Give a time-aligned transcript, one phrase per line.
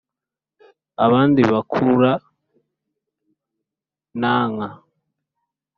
[1.05, 2.11] abandi bakura
[4.13, 4.67] inanka